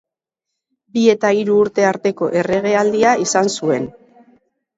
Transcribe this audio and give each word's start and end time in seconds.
Bi 0.95 1.03
eta 1.13 1.29
hiru 1.39 1.57
urte 1.65 1.85
arteko 1.89 2.31
erregealdia 2.41 3.13
izan 3.27 3.53
zuen. 3.61 3.87